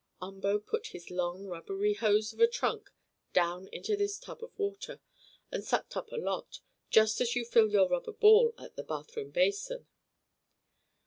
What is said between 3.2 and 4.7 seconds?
down into this tub of